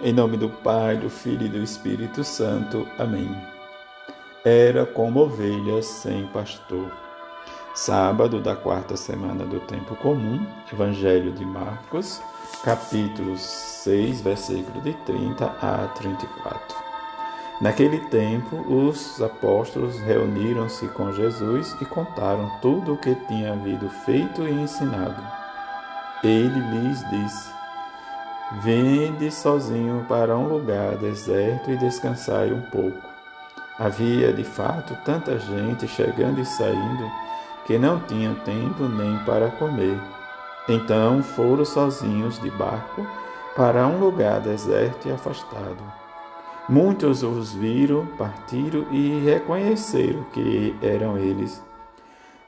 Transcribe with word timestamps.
Em 0.00 0.12
nome 0.12 0.36
do 0.36 0.48
Pai, 0.48 0.96
do 0.96 1.10
Filho 1.10 1.46
e 1.46 1.48
do 1.48 1.58
Espírito 1.58 2.22
Santo. 2.22 2.86
Amém. 3.00 3.36
Era 4.44 4.86
como 4.86 5.18
ovelhas 5.22 5.86
sem 5.86 6.24
pastor. 6.28 6.92
Sábado 7.74 8.40
da 8.40 8.54
quarta 8.54 8.96
semana 8.96 9.44
do 9.44 9.58
tempo 9.58 9.96
comum, 9.96 10.46
Evangelho 10.72 11.32
de 11.32 11.44
Marcos, 11.44 12.22
capítulo 12.62 13.36
6, 13.36 14.20
versículo 14.20 14.80
de 14.82 14.94
30 15.04 15.46
a 15.60 15.88
34. 15.88 16.76
Naquele 17.60 17.98
tempo, 18.06 18.56
os 18.72 19.20
apóstolos 19.20 19.98
reuniram-se 20.02 20.86
com 20.90 21.10
Jesus 21.10 21.76
e 21.80 21.84
contaram 21.84 22.48
tudo 22.60 22.92
o 22.92 22.98
que 22.98 23.16
tinha 23.26 23.52
havido 23.52 23.90
feito 24.06 24.46
e 24.46 24.52
ensinado. 24.52 25.20
Ele 26.22 26.60
lhes 26.70 27.00
disse: 27.10 27.57
Vende 28.50 29.30
sozinho 29.30 30.06
para 30.08 30.34
um 30.34 30.48
lugar 30.48 30.96
deserto 30.96 31.70
e 31.70 31.76
descansai 31.76 32.50
um 32.50 32.62
pouco. 32.62 32.98
Havia 33.78 34.32
de 34.32 34.42
fato 34.42 34.96
tanta 35.04 35.38
gente 35.38 35.86
chegando 35.86 36.40
e 36.40 36.46
saindo 36.46 37.10
que 37.66 37.78
não 37.78 38.00
tinham 38.00 38.34
tempo 38.36 38.84
nem 38.84 39.18
para 39.18 39.50
comer. 39.50 40.00
Então 40.66 41.22
foram 41.22 41.64
sozinhos 41.64 42.40
de 42.40 42.50
barco 42.50 43.06
para 43.54 43.86
um 43.86 43.98
lugar 43.98 44.40
deserto 44.40 45.08
e 45.08 45.12
afastado. 45.12 45.82
Muitos 46.66 47.22
os 47.22 47.52
viram, 47.52 48.06
partiram 48.16 48.86
e 48.90 49.20
reconheceram 49.20 50.24
que 50.32 50.74
eram 50.82 51.18
eles. 51.18 51.62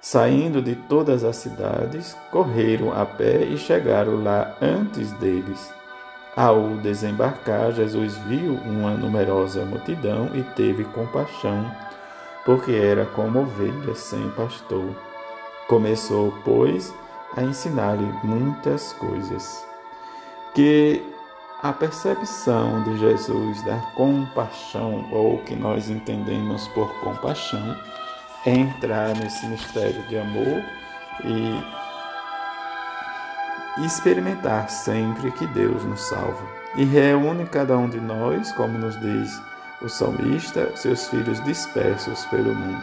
Saindo 0.00 0.62
de 0.62 0.76
todas 0.76 1.24
as 1.24 1.36
cidades, 1.36 2.16
correram 2.30 2.92
a 2.92 3.04
pé 3.04 3.42
e 3.42 3.58
chegaram 3.58 4.22
lá 4.22 4.56
antes 4.62 5.12
deles. 5.14 5.72
Ao 6.36 6.76
desembarcar, 6.76 7.72
Jesus 7.72 8.16
viu 8.18 8.54
uma 8.64 8.92
numerosa 8.92 9.64
multidão 9.64 10.30
e 10.34 10.42
teve 10.54 10.84
compaixão, 10.84 11.70
porque 12.44 12.72
era 12.72 13.04
como 13.06 13.40
ovelha 13.40 13.94
sem 13.94 14.30
pastor. 14.30 14.94
Começou, 15.66 16.32
pois, 16.44 16.94
a 17.36 17.42
ensinar-lhe 17.42 18.06
muitas 18.22 18.92
coisas. 18.94 19.66
Que 20.54 21.02
a 21.62 21.72
percepção 21.72 22.84
de 22.84 22.98
Jesus 22.98 23.62
da 23.64 23.78
compaixão, 23.96 25.08
ou 25.12 25.38
que 25.38 25.56
nós 25.56 25.90
entendemos 25.90 26.68
por 26.68 26.88
compaixão, 27.00 27.76
é 28.46 28.54
entrar 28.54 29.08
nesse 29.16 29.44
mistério 29.46 30.00
de 30.08 30.18
amor 30.18 30.62
e 31.24 31.77
e 33.80 33.86
experimentar 33.86 34.68
sempre 34.70 35.30
que 35.32 35.46
Deus 35.48 35.84
nos 35.84 36.00
salva. 36.00 36.42
E 36.76 36.84
reúne 36.84 37.46
cada 37.46 37.76
um 37.76 37.88
de 37.88 38.00
nós, 38.00 38.52
como 38.52 38.78
nos 38.78 38.98
diz 39.00 39.40
o 39.80 39.88
salmista, 39.88 40.76
seus 40.76 41.08
filhos 41.08 41.42
dispersos 41.44 42.24
pelo 42.26 42.54
mundo, 42.54 42.82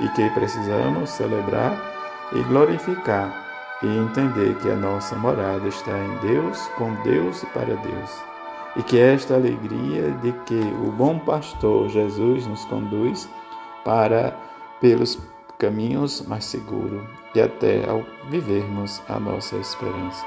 e 0.00 0.08
que 0.10 0.30
precisamos 0.30 1.10
celebrar 1.10 1.76
e 2.32 2.42
glorificar 2.44 3.46
e 3.82 3.86
entender 3.86 4.56
que 4.56 4.70
a 4.70 4.76
nossa 4.76 5.16
morada 5.16 5.66
está 5.68 5.96
em 5.98 6.16
Deus, 6.18 6.58
com 6.76 6.94
Deus 7.02 7.42
e 7.42 7.46
para 7.46 7.74
Deus. 7.76 8.24
E 8.74 8.82
que 8.82 8.98
esta 8.98 9.34
alegria 9.34 10.10
de 10.22 10.32
que 10.44 10.60
o 10.82 10.90
bom 10.92 11.18
pastor 11.18 11.88
Jesus 11.88 12.46
nos 12.46 12.64
conduz 12.66 13.28
para 13.84 14.36
pelos 14.80 15.18
caminhos 15.58 16.22
mais 16.22 16.44
seguros 16.44 17.02
e 17.34 17.40
até 17.40 17.88
ao 17.88 18.04
vivermos 18.28 19.02
a 19.08 19.18
nossa 19.18 19.56
esperança. 19.56 20.24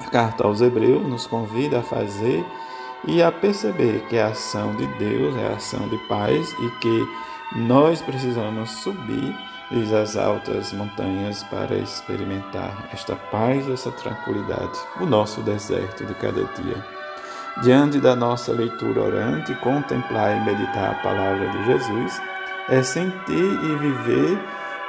A 0.00 0.10
carta 0.10 0.44
aos 0.44 0.60
Hebreus 0.60 1.06
nos 1.06 1.26
convida 1.26 1.80
a 1.80 1.82
fazer 1.82 2.44
e 3.06 3.22
a 3.22 3.30
perceber 3.32 4.06
que 4.08 4.18
a 4.18 4.28
ação 4.28 4.74
de 4.76 4.86
Deus 4.98 5.36
é 5.36 5.48
a 5.48 5.56
ação 5.56 5.88
de 5.88 5.98
paz 6.08 6.52
e 6.52 6.70
que 6.80 7.08
nós 7.56 8.02
precisamos 8.02 8.70
subir 8.70 9.34
as 9.70 10.16
altas 10.16 10.72
montanhas 10.72 11.42
para 11.44 11.76
experimentar 11.76 12.88
esta 12.92 13.14
paz, 13.14 13.68
essa 13.68 13.90
tranquilidade, 13.92 14.78
o 15.00 15.06
nosso 15.06 15.42
deserto 15.42 16.06
de 16.06 16.14
cada 16.14 16.42
dia. 16.44 16.84
Diante 17.62 18.00
da 18.00 18.14
nossa 18.16 18.52
leitura 18.52 19.02
orante, 19.02 19.54
contemplar 19.56 20.36
e 20.36 20.44
meditar 20.44 20.92
a 20.92 21.02
palavra 21.02 21.48
de 21.50 21.66
Jesus 21.66 22.20
é 22.68 22.82
sentir 22.82 23.34
e 23.34 23.76
viver 23.76 24.38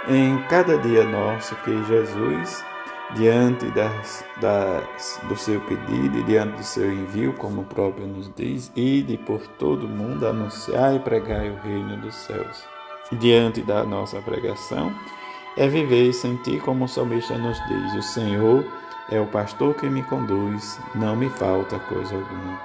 em 0.08 0.42
cada 0.50 0.78
dia 0.78 1.04
nosso 1.04 1.56
que 1.58 1.84
Jesus 1.86 2.64
diante 3.16 3.66
das, 3.72 4.24
das, 4.40 5.20
do 5.28 5.36
seu 5.36 5.60
pedido 5.62 6.20
e 6.20 6.24
diante 6.24 6.58
do 6.58 6.64
seu 6.64 6.92
envio, 6.92 7.34
como 7.34 7.62
o 7.62 7.66
próprio 7.66 8.06
nos 8.06 8.32
diz, 8.36 8.72
ide 8.76 9.18
por 9.18 9.42
todo 9.58 9.88
mundo, 9.88 10.28
anunciar 10.28 10.96
e 10.96 11.00
pregar 11.00 11.46
o 11.46 11.56
reino 11.64 11.98
dos 11.98 12.16
céus. 12.16 12.64
Diante 13.14 13.62
da 13.62 13.84
nossa 13.84 14.22
pregação, 14.22 14.94
é 15.58 15.68
viver 15.68 16.10
e 16.10 16.14
sentir 16.14 16.62
como 16.62 16.86
o 16.86 16.88
salmista 16.88 17.36
nos 17.38 17.58
diz: 17.68 17.96
O 17.96 18.04
Senhor 18.04 18.64
é 19.10 19.20
o 19.20 19.26
pastor 19.26 19.74
que 19.74 19.90
me 19.90 20.04
conduz, 20.04 20.80
não 20.94 21.16
me 21.16 21.30
falta 21.30 21.80
coisa 21.80 22.14
alguma. 22.14 22.62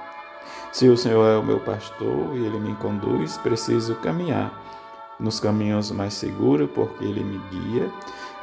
Se 0.71 0.87
o 0.87 0.95
Senhor 0.95 1.25
é 1.27 1.37
o 1.37 1.43
meu 1.43 1.59
pastor 1.59 2.35
e 2.35 2.45
ele 2.45 2.59
me 2.59 2.75
conduz, 2.75 3.37
preciso 3.39 3.95
caminhar 3.95 4.53
nos 5.19 5.39
caminhos 5.39 5.91
mais 5.91 6.13
seguros, 6.13 6.69
porque 6.73 7.03
ele 7.03 7.23
me 7.23 7.39
guia 7.49 7.89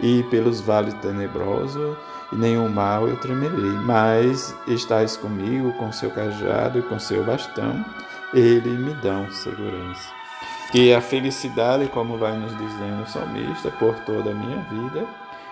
e 0.00 0.22
pelos 0.24 0.60
vales 0.60 0.94
tenebrosos, 0.94 1.96
e 2.32 2.36
nenhum 2.36 2.68
mal 2.68 3.08
eu 3.08 3.16
tremerei. 3.18 3.72
Mas 3.84 4.54
estás 4.66 5.16
comigo 5.16 5.72
com 5.74 5.92
seu 5.92 6.10
cajado 6.10 6.78
e 6.78 6.82
com 6.82 6.98
seu 6.98 7.24
bastão, 7.24 7.84
ele 8.32 8.70
me 8.70 8.94
dão 8.94 9.30
segurança. 9.30 10.08
Que 10.70 10.94
a 10.94 11.02
felicidade, 11.02 11.86
como 11.88 12.16
vai 12.16 12.36
nos 12.38 12.56
dizendo 12.56 13.02
o 13.02 13.06
salmista, 13.06 13.70
por 13.72 13.94
toda 14.06 14.30
a 14.30 14.34
minha 14.34 14.62
vida, 14.70 15.06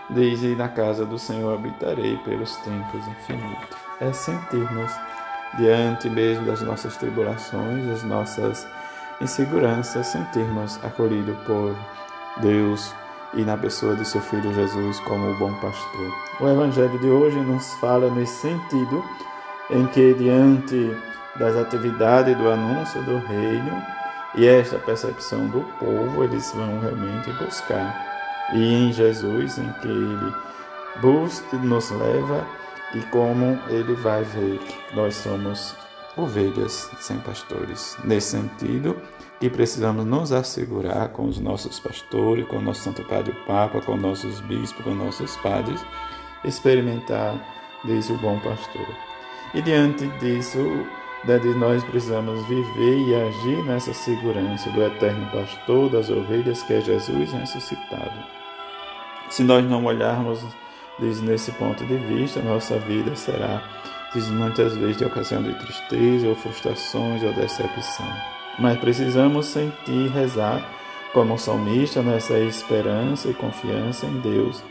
diz: 0.08 0.42
e 0.42 0.56
na 0.56 0.68
casa 0.68 1.04
do 1.04 1.18
Senhor 1.18 1.52
habitarei 1.52 2.16
pelos 2.18 2.56
tempos 2.56 3.06
infinitos. 3.06 3.76
É 4.00 4.12
sentirmos 4.12 4.90
diante 5.58 6.08
mesmo 6.08 6.46
das 6.46 6.62
nossas 6.62 6.96
tribulações, 6.96 7.86
das 7.86 8.02
nossas 8.02 8.66
inseguranças, 9.20 10.06
sentirmos 10.06 10.78
acolhidos 10.84 11.36
por 11.46 11.74
Deus, 12.38 12.94
e 13.34 13.42
na 13.42 13.56
pessoa 13.56 13.94
de 13.94 14.04
seu 14.04 14.20
Filho 14.20 14.52
Jesus 14.52 14.98
como 15.00 15.30
o 15.30 15.38
bom 15.38 15.52
pastor. 15.54 16.12
O 16.40 16.48
Evangelho 16.48 16.98
de 16.98 17.06
hoje 17.06 17.38
nos 17.38 17.72
fala 17.74 18.10
nesse 18.10 18.40
sentido, 18.40 19.04
em 19.70 19.86
que 19.86 20.14
diante 20.14 20.96
das 21.36 21.54
atividades 21.56 22.36
do 22.36 22.50
anúncio 22.50 23.02
do 23.04 23.18
reino 23.18 23.82
e 24.34 24.46
esta 24.46 24.78
percepção 24.78 25.46
do 25.46 25.60
povo, 25.78 26.24
eles 26.24 26.52
vão 26.54 26.80
realmente 26.80 27.30
buscar. 27.32 28.08
E 28.52 28.74
em 28.74 28.92
Jesus, 28.92 29.58
em 29.58 29.72
que 29.74 29.88
ele 29.88 30.34
busca, 31.00 31.56
nos 31.56 31.90
leva 31.90 32.44
e 32.94 33.00
como 33.02 33.58
ele 33.68 33.94
vai 33.94 34.24
ver 34.24 34.58
que 34.58 34.96
nós 34.96 35.14
somos 35.14 35.76
ovelhas 36.16 36.90
sem 37.00 37.18
pastores. 37.18 37.96
Nesse 38.04 38.38
sentido, 38.38 38.96
que 39.40 39.48
precisamos 39.48 40.04
nos 40.04 40.32
assegurar 40.32 41.08
com 41.10 41.24
os 41.24 41.40
nossos 41.40 41.80
pastores, 41.80 42.46
com 42.46 42.56
o 42.56 42.62
nosso 42.62 42.82
Santo 42.82 43.02
Padre 43.04 43.32
o 43.32 43.46
Papa, 43.46 43.80
com 43.80 43.96
nossos 43.96 44.40
bispos, 44.40 44.84
com 44.84 44.94
nossos 44.94 45.36
padres, 45.38 45.80
experimentar 46.44 47.34
desde 47.84 48.12
o 48.12 48.18
bom 48.18 48.38
pastor. 48.40 48.86
E 49.54 49.62
diante 49.62 50.06
disso, 50.18 50.58
nós 51.56 51.82
precisamos 51.84 52.46
viver 52.46 52.98
e 52.98 53.14
agir 53.14 53.64
nessa 53.64 53.92
segurança 53.92 54.70
do 54.70 54.82
eterno 54.82 55.30
pastor 55.30 55.90
das 55.90 56.10
ovelhas 56.10 56.62
que 56.62 56.74
é 56.74 56.80
Jesus 56.80 57.32
ressuscitado. 57.32 58.24
Se 59.30 59.42
nós 59.42 59.64
não 59.64 59.84
olharmos 59.84 60.40
desde 60.98 61.22
nesse 61.24 61.52
ponto 61.52 61.84
de 61.86 61.96
vista, 61.96 62.40
nossa 62.42 62.78
vida 62.78 63.14
será 63.16 63.62
muitas 64.14 64.76
vezes 64.76 64.96
de 64.96 65.04
ocasião 65.04 65.42
de 65.42 65.54
tristeza 65.54 66.28
ou 66.28 66.34
frustrações 66.34 67.22
ou 67.22 67.32
decepção 67.32 68.06
mas 68.60 68.78
precisamos 68.78 69.46
sentir 69.46 70.06
e 70.06 70.08
rezar 70.08 70.62
como 71.12 71.38
salmista 71.38 72.02
nessa 72.02 72.38
esperança 72.38 73.28
e 73.28 73.34
confiança 73.34 74.06
em 74.06 74.20
Deus. 74.20 74.62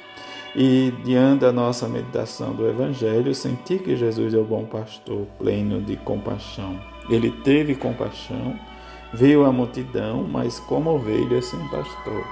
E 0.56 0.94
diante 1.04 1.42
da 1.42 1.52
nossa 1.52 1.88
meditação 1.88 2.54
do 2.54 2.68
Evangelho, 2.68 3.34
sentir 3.36 3.80
que 3.80 3.96
Jesus 3.96 4.34
é 4.34 4.38
o 4.38 4.44
bom 4.44 4.66
pastor, 4.66 5.26
pleno 5.38 5.82
de 5.82 5.96
compaixão. 5.98 6.80
Ele 7.10 7.32
teve 7.44 7.76
compaixão, 7.76 8.58
viu 9.14 9.46
a 9.46 9.52
multidão, 9.52 10.24
mas 10.24 10.60
como 10.60 10.92
ovelha 10.92 11.42
sem 11.42 11.60
pastor, 11.70 12.24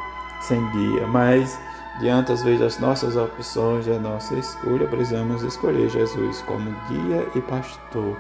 sem 0.42 0.66
guia. 0.72 1.08
Mas 1.08 1.60
diante 2.00 2.32
às 2.32 2.44
vezes 2.44 2.60
das 2.60 2.80
nossas 2.80 3.16
opções, 3.16 3.86
da 3.86 4.00
nossa 4.00 4.36
escolha, 4.36 4.88
precisamos 4.88 5.44
escolher 5.44 5.90
Jesus 5.90 6.42
como 6.42 6.70
guia 6.88 7.28
e 7.36 7.42
pastor. 7.42 8.18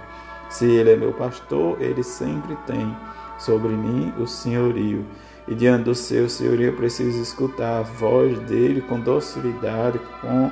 Se 0.49 0.65
ele 0.65 0.91
é 0.91 0.95
meu 0.95 1.13
pastor, 1.13 1.81
ele 1.81 2.03
sempre 2.03 2.55
tem 2.65 2.95
sobre 3.37 3.69
mim 3.69 4.13
o 4.17 4.25
senhorio. 4.25 5.05
E 5.47 5.55
diante 5.55 5.83
do 5.85 5.95
seu 5.95 6.27
senhorio 6.29 6.67
eu 6.67 6.73
preciso 6.73 7.21
escutar 7.21 7.79
a 7.79 7.81
voz 7.81 8.37
dele 8.41 8.81
com 8.81 8.99
docilidade, 8.99 9.99
com 10.21 10.51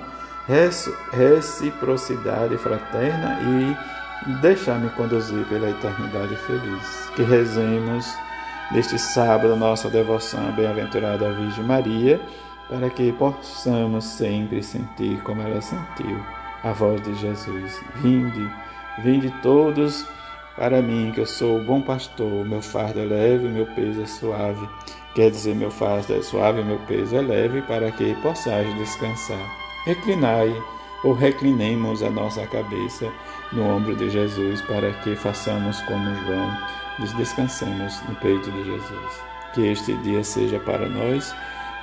reciprocidade 1.12 2.58
fraterna 2.58 3.40
e 3.42 3.76
deixar-me 4.42 4.90
conduzir 4.92 5.46
pela 5.48 5.70
eternidade 5.70 6.36
feliz. 6.38 7.10
Que 7.16 7.24
rezemos 7.24 8.06
neste 8.72 8.98
sábado 8.98 9.56
nossa 9.56 9.90
devoção 9.90 10.48
à 10.48 10.52
bem-aventurada 10.52 11.32
Virgem 11.34 11.64
Maria, 11.64 12.20
para 12.70 12.90
que 12.90 13.12
possamos 13.14 14.06
sempre 14.06 14.64
sentir 14.64 15.22
como 15.24 15.42
ela 15.42 15.62
sentiu 15.62 16.20
a 16.64 16.72
voz 16.72 17.02
de 17.02 17.14
Jesus. 17.16 17.80
Vinde, 18.02 18.50
vinde 19.04 19.30
todos 19.42 20.06
para 20.56 20.82
mim, 20.82 21.12
que 21.14 21.20
eu 21.20 21.26
sou 21.26 21.60
o 21.60 21.64
bom 21.66 21.82
pastor, 21.82 22.46
meu 22.46 22.62
fardo 22.62 23.00
é 23.00 23.04
leve, 23.04 23.50
meu 23.50 23.66
peso 23.68 24.02
é 24.02 24.06
suave. 24.06 24.68
Quer 25.14 25.30
dizer, 25.30 25.54
meu 25.54 25.70
fardo 25.70 26.14
é 26.14 26.22
suave, 26.22 26.64
meu 26.64 26.80
peso 26.88 27.16
é 27.16 27.22
leve, 27.22 27.62
para 27.64 27.92
que 27.92 28.16
possais 28.22 28.74
descansar. 28.76 29.38
Reclinai 29.86 30.56
ou 31.04 31.14
reclinemos 31.14 32.02
a 32.02 32.10
nossa 32.10 32.48
cabeça 32.48 33.12
no 33.52 33.64
ombro 33.64 33.96
de 33.96 34.10
Jesus, 34.10 34.62
para 34.62 34.94
que 35.04 35.16
façamos 35.16 35.80
como 35.82 36.16
João, 36.26 36.52
descansemos 37.14 38.02
no 38.08 38.16
peito 38.16 38.52
de 38.52 38.64
Jesus. 38.64 39.22
Que 39.54 39.68
este 39.68 39.96
dia 39.98 40.24
seja 40.24 40.60
para 40.60 40.88
nós 40.88 41.36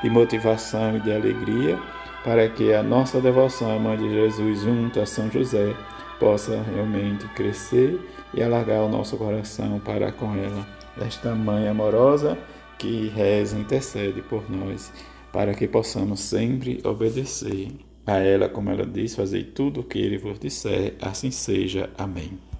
de 0.03 0.11
motivação 0.11 0.97
e 0.97 1.00
de 1.00 1.12
alegria, 1.12 1.79
para 2.25 2.49
que 2.49 2.73
a 2.73 2.82
nossa 2.82 3.20
devoção 3.20 3.76
à 3.76 3.79
Mãe 3.79 3.97
de 3.97 4.11
Jesus 4.11 4.61
junto 4.61 5.00
a 5.00 5.06
São 5.06 5.31
José 5.31 5.75
possa 6.19 6.62
realmente 6.62 7.26
crescer 7.29 8.00
e 8.35 8.43
alargar 8.43 8.82
o 8.82 8.88
nosso 8.88 9.17
coração 9.17 9.81
para 9.81 10.12
com 10.12 10.35
ela. 10.37 10.67
Esta 11.00 11.35
mãe 11.35 11.69
amorosa 11.69 12.38
que 12.79 13.08
reza, 13.08 13.58
intercede 13.58 14.23
por 14.23 14.50
nós, 14.50 14.93
para 15.32 15.55
que 15.55 15.67
possamos 15.67 16.20
sempre 16.20 16.81
obedecer 16.85 17.69
a 18.06 18.19
ela, 18.19 18.49
como 18.49 18.70
ela 18.70 18.85
diz, 18.85 19.15
fazer 19.15 19.53
tudo 19.55 19.81
o 19.81 19.85
que 19.85 19.99
ele 19.99 20.19
vos 20.19 20.38
disser, 20.38 20.94
assim 21.00 21.31
seja. 21.31 21.88
Amém. 21.97 22.52